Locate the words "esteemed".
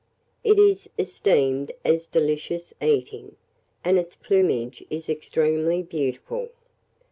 0.97-1.71